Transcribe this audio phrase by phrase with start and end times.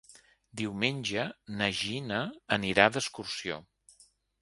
[0.61, 1.27] Diumenge
[1.61, 2.25] na Gina
[2.59, 3.65] anirà d'excursió.